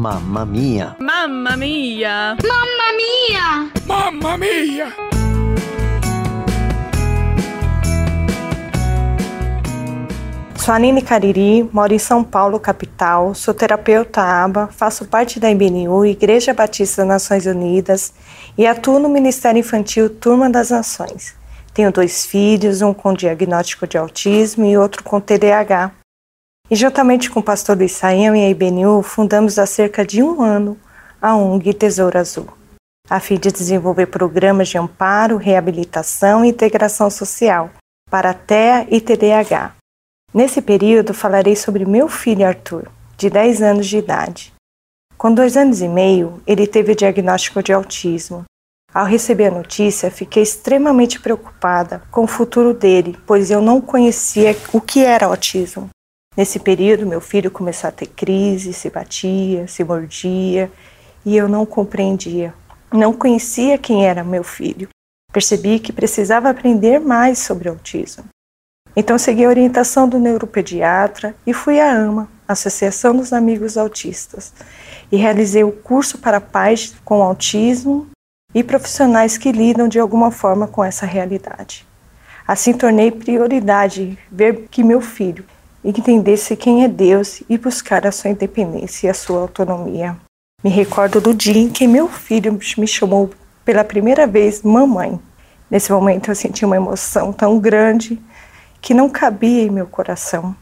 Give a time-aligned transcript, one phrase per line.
[0.00, 0.96] Mamma mia!
[0.98, 2.34] Mamma mia!
[2.42, 3.70] Mamma mia!
[3.84, 4.88] Mamma mia!
[10.56, 15.50] Sou a Nini Cariri, moro em São Paulo, capital, sou terapeuta ABA, faço parte da
[15.50, 18.14] IBNU, Igreja Batista Nações Unidas,
[18.56, 21.34] e atuo no Ministério Infantil Turma das Nações.
[21.74, 25.99] Tenho dois filhos, um com diagnóstico de autismo e outro com TDAH.
[26.70, 30.40] E juntamente com o pastor Luiz Saião e a IBNU, fundamos há cerca de um
[30.40, 30.78] ano
[31.20, 32.46] a ONG Tesouro Azul,
[33.08, 37.70] a fim de desenvolver programas de amparo, reabilitação e integração social
[38.08, 39.74] para TEA e TDAH.
[40.32, 44.52] Nesse período, falarei sobre meu filho Arthur, de 10 anos de idade.
[45.18, 48.44] Com dois anos e meio, ele teve o diagnóstico de autismo.
[48.94, 54.56] Ao receber a notícia, fiquei extremamente preocupada com o futuro dele, pois eu não conhecia
[54.72, 55.90] o que era autismo.
[56.40, 60.72] Nesse período, meu filho começou a ter crise, se batia, se mordia,
[61.22, 62.54] e eu não compreendia.
[62.90, 64.88] Não conhecia quem era meu filho.
[65.30, 68.24] Percebi que precisava aprender mais sobre autismo.
[68.96, 74.54] Então segui a orientação do neuropediatra e fui à AMA, Associação dos Amigos Autistas,
[75.12, 78.06] e realizei o curso para pais com autismo
[78.54, 81.86] e profissionais que lidam de alguma forma com essa realidade.
[82.48, 85.44] Assim tornei prioridade ver que meu filho
[85.84, 90.16] entendesse quem é Deus e buscar a sua independência e a sua autonomia.
[90.62, 93.30] Me recordo do dia em que meu filho me chamou
[93.64, 95.18] pela primeira vez mamãe.
[95.70, 98.20] Nesse momento eu senti uma emoção tão grande
[98.80, 100.54] que não cabia em meu coração.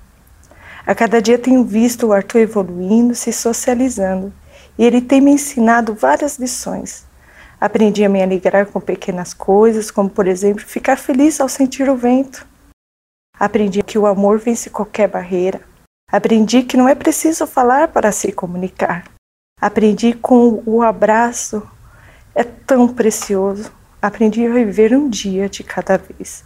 [0.86, 4.32] A cada dia tenho visto o Arthur evoluindo, se socializando,
[4.78, 7.05] e ele tem me ensinado várias lições.
[7.60, 11.97] Aprendi a me alegrar com pequenas coisas, como por exemplo ficar feliz ao sentir o
[11.97, 12.47] vento.
[13.39, 15.61] Aprendi que o amor vence qualquer barreira.
[16.11, 19.05] Aprendi que não é preciso falar para se comunicar.
[19.61, 21.62] Aprendi com o abraço
[22.34, 23.70] é tão precioso.
[24.00, 26.44] Aprendi a viver um dia de cada vez.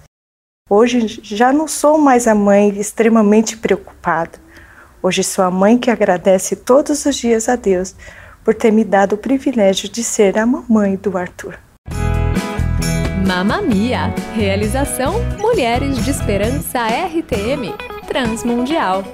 [0.69, 4.39] Hoje já não sou mais a mãe extremamente preocupada.
[5.03, 7.95] Hoje sou a mãe que agradece todos os dias a Deus
[8.45, 11.59] por ter me dado o privilégio de ser a mamãe do Arthur.
[13.27, 14.13] Mamamia.
[14.35, 17.73] Realização Mulheres de Esperança RTM
[18.07, 19.05] Transmundial.